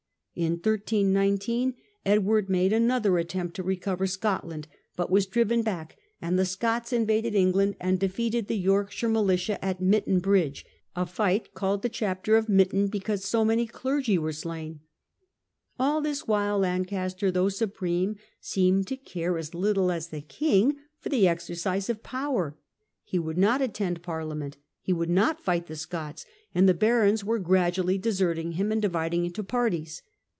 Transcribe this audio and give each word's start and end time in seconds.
In 0.33 0.59
13 0.59 1.11
19 1.11 1.75
Edward 2.05 2.49
made 2.49 2.71
another 2.71 3.17
attempt 3.17 3.53
to 3.57 3.63
recover 3.63 4.07
Scot 4.07 4.47
land, 4.47 4.69
but 4.95 5.11
was 5.11 5.25
driven 5.25 5.61
back, 5.61 5.97
and 6.21 6.39
the 6.39 6.45
Scots 6.45 6.93
invaded 6.93 7.35
Eng 7.35 7.51
land 7.51 7.75
and 7.81 7.99
defeated 7.99 8.47
the 8.47 8.57
Yorkshire 8.57 9.09
militia 9.09 9.63
at 9.63 9.81
Mytton 9.81 10.19
Bridge— 10.21 10.65
^a 10.97 11.07
fight 11.07 11.53
called 11.53 11.81
the 11.81 11.89
* 11.89 11.89
Chapter 11.99 12.37
of 12.37 12.47
Mytton', 12.47 12.87
because 12.89 13.25
so 13.25 13.43
many 13.43 13.67
clergy 13.67 14.17
were 14.17 14.31
slain. 14.31 14.79
All 15.77 15.99
this 15.99 16.27
while 16.29 16.59
Lancaster, 16.59 17.29
though 17.29 17.49
supreme, 17.49 18.15
seemed 18.39 18.87
to 18.87 18.95
care 18.95 19.37
as 19.37 19.53
little 19.53 19.91
as 19.91 20.07
the 20.07 20.21
king 20.21 20.77
for 20.97 21.09
the 21.09 21.25
exer 21.25 21.55
cise 21.57 21.89
of 21.89 22.03
power. 22.03 22.57
He 23.03 23.19
would 23.19 23.37
not 23.37 23.61
attend 23.61 24.01
Parliament, 24.01 24.55
he 24.79 24.93
would 24.93 25.09
not 25.09 25.43
fight 25.43 25.67
the 25.67 25.75
Scots, 25.75 26.25
and 26.55 26.69
the 26.69 26.73
barons 26.73 27.21
were 27.23 27.37
gradually 27.37 27.97
deserting 27.97 28.53
him 28.53 28.71
and 28.71 28.81
dividing 28.81 29.25
into 29.25 29.43
parties. 29.43 30.01